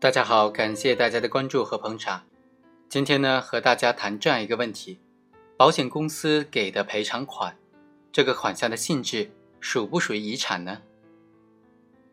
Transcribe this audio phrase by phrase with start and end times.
[0.00, 2.24] 大家好，感谢大家的关注和捧场。
[2.88, 4.98] 今天呢，和大家谈这样一个问题：
[5.58, 7.54] 保险公司给的赔偿款，
[8.10, 10.80] 这个款项的性质属不属于遗产呢？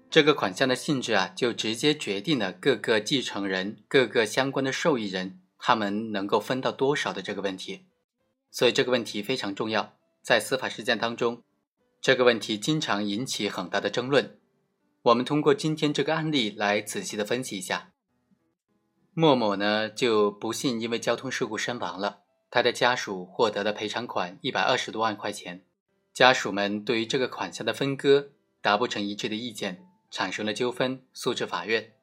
[0.10, 7.86] 这个款项的性质啊，就直接决定了各个继承人、各个相关的受益人他们能够分到多少的这个问题。
[8.52, 11.42] 所以这个问题非常重要，在司法实践当中，
[12.02, 14.38] 这个问题经常引起很大的争论。
[15.04, 17.92] 我们通过今天这个案例来仔细的分析一下。
[19.14, 25.64] 莫某呢，就不幸因为交通事故身亡了，他的家属获得了赔偿款一百二十多万块钱。
[26.14, 31.94] 家属们对于这个款项的分割达不成一致的意见，产生了纠纷，诉至法院。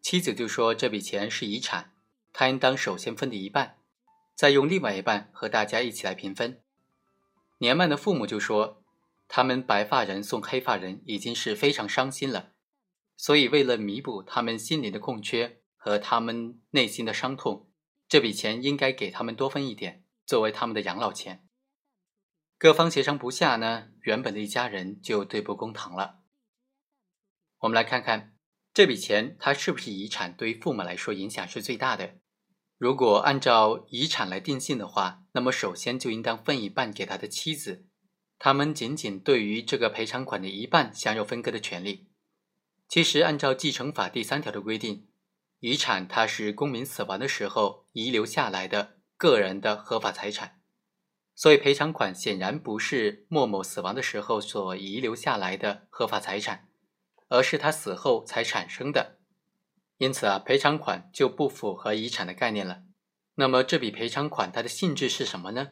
[0.00, 1.92] 妻子就说这笔钱是遗产，
[2.32, 3.78] 他应当首先分的一半，
[4.34, 6.60] 再用另外一半和大家一起来平分。
[7.58, 8.82] 年迈的父母就说。
[9.28, 12.52] 他们白发人送黑发人已经是非常伤心了，
[13.16, 17.68] 所以为了弥补他们心灵的空缺和他们内心的伤痛，
[18.08, 21.46] 这笔钱应该给他们多分一点，作为他们的养老钱。
[22.58, 26.20] 各方协商不下呢，原本的一家人就对簿公堂了。
[27.58, 28.34] 我们来看看
[28.72, 30.34] 这笔钱，它是不是遗产？
[30.34, 32.18] 对于父母来说，影响是最大的。
[32.78, 37.86] 如果按照遗产来定性的话，那么首先就应当分一半给他的妻子。
[38.38, 42.06] 他们仅仅对于这个赔偿款的一半享有分割的权利。
[42.88, 45.08] 其实，按照继承法第三条的规定，
[45.58, 50.60] 遗产它是公民死亡的时候遗留下来的个人的合法财产，
[51.34, 56.68] 所以赔偿款显然不是莫某死亡的时候所遗留下来的合法财产，
[57.28, 59.18] 而是他死后才产生的。
[59.98, 62.82] 因此啊，赔偿款就不符合遗产的概念了。
[63.34, 65.70] 那么，这笔赔偿款它的性质是什么呢？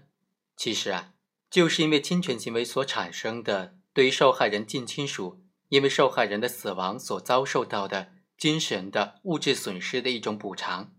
[0.56, 1.13] 其实啊。
[1.50, 10.94] 就是因为侵权行为所产生的对于受害人近亲属因为受害人的死亡所遭受到的精神的物质损失的一种补偿。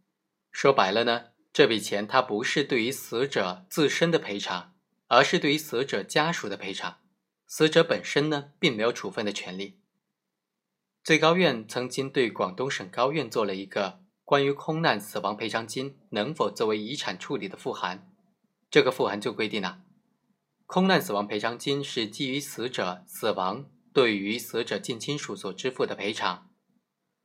[0.52, 4.74] 说白了呢，这笔钱它不是对于死者自身的赔偿，
[5.08, 7.00] 而是对于死者家属的赔偿。
[7.48, 9.80] 死者本身呢，并没有处分的权利。
[11.04, 18.12] 最高院曾经对广东省高院做了一个关于空难死亡赔偿金能否作为遗产处理的复函，
[18.72, 19.82] 这个复函就规定了。
[20.66, 26.50] 空难死亡赔偿金是基于死者死亡对于死者近亲属所支付的赔偿。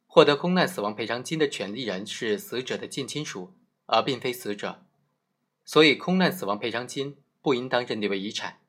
[0.06, 3.56] 获得空难死亡赔偿金的权利人是死者的近亲属，
[3.86, 4.84] 而并非死者，
[5.64, 8.60] 所以空难死亡赔偿金不应当认定为遗产。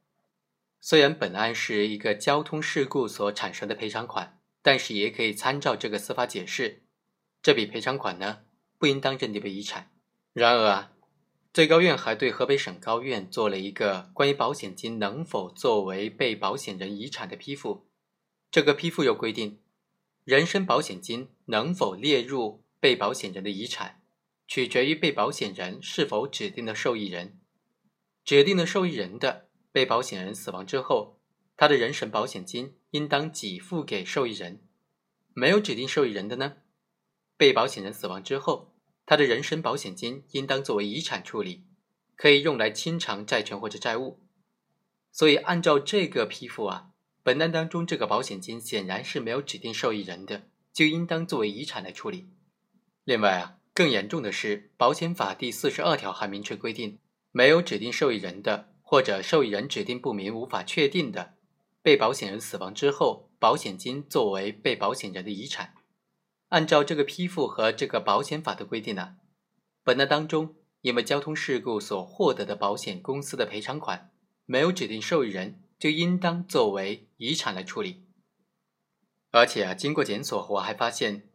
[0.80, 6.84] 虽然本案是一个交通事故所产生的赔偿款，但是也可以参照这个司法解释，
[7.42, 8.40] 这笔赔偿款呢
[8.80, 9.92] 不应当认定为遗产。
[10.32, 10.92] 然而啊。
[11.54, 17.90] 最高院还对河北省高院做了一个关于保险金能否作为被保险人遗产的批复。
[18.50, 19.60] 这个批复又规定，
[20.24, 24.02] 人身保险金能否列入被保险人的遗产，
[24.48, 27.38] 取决于被保险人是否指定的受益人。
[28.24, 31.20] 指定的受益人的被保险人死亡之后，
[31.58, 34.62] 他的人身保险金应当给付给受益人。
[35.34, 36.54] 没有指定受益人的呢，
[37.36, 38.71] 被保险人死亡之后。
[39.12, 41.66] 他的人身保险金应当作为遗产处理，
[42.16, 44.22] 可以用来清偿债权或者债务。
[45.12, 52.30] 所以，按照这个批复啊，本案当中这个保险金显然是没有指定受益人的，就应当作为遗产来处理。
[53.04, 56.98] 另外啊，更严重的是，《保险法》第四十二条还明确规定，
[57.34, 61.34] 没有指定受益人的，或者受益人指定不明、无法确定的，
[61.82, 65.74] 被保险人死亡之后，保险金作为被保险人的遗产。
[66.52, 69.16] 按照这个批复和这个保险法的规定呢，
[69.86, 74.12] 本案当中因为交通事故所获得的保险公司的赔偿款
[74.46, 78.04] 没有指定受益人，就应当作为遗产来处理。
[79.32, 81.30] 而且啊，经过检索，我还发现，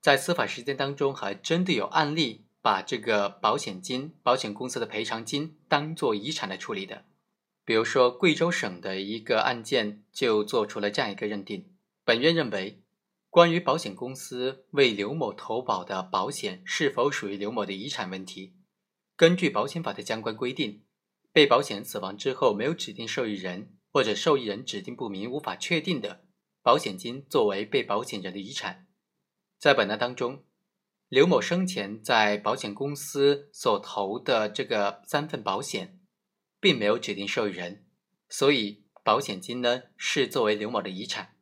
[0.00, 7.04] 在司法实践当中还真的有案例把这个保险金、保险公司的赔偿金当做遗产来处理的。
[7.66, 11.74] 比如说，贵州省的一个案件就做出了这样一个认定，
[12.06, 12.81] 本院认为。
[13.32, 18.52] 关于保险公司为刘某投保的保险是否属于刘某的遗产问题，
[19.16, 20.84] 根据保险法的相关规定，
[21.32, 26.26] 被保险人死亡之后没有指定受益人或者受益人指定不明、无法确定的，
[26.60, 28.86] 保险金作为被保险人的遗产。
[29.58, 30.44] 在本案当中，
[31.08, 35.98] 刘某生前在保险公司所投的这个三份保险，
[36.60, 37.86] 并没有指定受益人，
[38.28, 41.36] 所以保险金呢是作为刘某的遗产。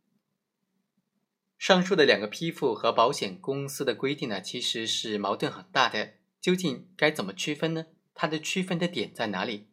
[1.61, 6.15] 上述的两个批复和保险公司的规定呢，其实是矛盾很大的。
[6.41, 7.85] 究竟该怎么区分呢？
[8.15, 9.69] 它的区分的点在哪里？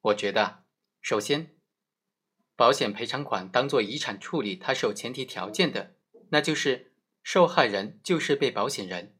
[0.00, 0.64] 我觉得，
[1.00, 1.54] 首先，
[2.56, 5.94] 保险赔偿款当做遗产处理，它是有前提条件的，
[6.30, 9.14] 那就是受害人就是被保险人，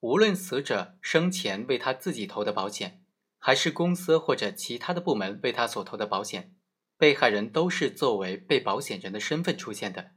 [0.00, 3.02] 无论死者生前为他自己投的保险，
[3.38, 6.54] 还是公司或者其他的部门为他所投的保险，
[6.98, 10.10] 被害人都是作为被保险人的身份出现的。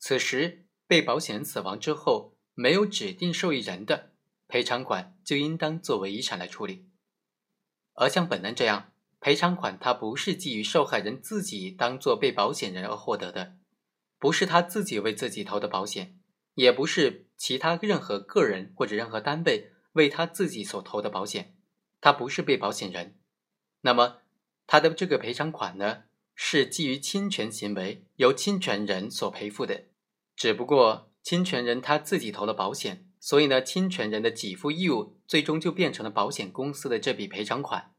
[0.00, 4.10] 此时，被保险人死亡之后，没有指定受益人的
[4.46, 6.84] 赔偿款就应当作为遗产来处理。
[7.94, 13.56] 而像本案这样，赔偿款它不是基于受害人自己当做被保险人而获得的，
[14.18, 16.18] 不是他自己为自己投的保险。
[16.56, 21.56] 也不是其他任何个人或者任何单位为他自己所投的保险，
[22.02, 23.18] 他不是被保险人，
[23.80, 24.18] 那么
[24.66, 26.02] 他的这个赔偿款呢，
[26.34, 29.84] 是基于侵权行为由侵权人所赔付的，
[30.34, 37.94] 只不过侵权人他自己投了保险，所以呢，侵权人的给付义务最终就变成了保险公司的这笔赔偿款，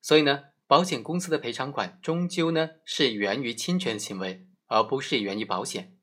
[0.00, 5.96] 所以呢，保险公司的赔偿款终究呢是源于侵权行为，而不是源于保险。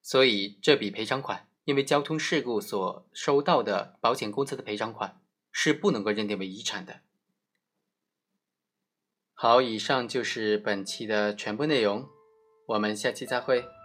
[0.00, 7.00] 所以这笔赔偿款，因为交通事故所收到的保险公司的赔偿款是不能够认定为遗产的。
[9.34, 12.08] 好，以上就是本期的全部内容，
[12.68, 13.75] 我们下期再会。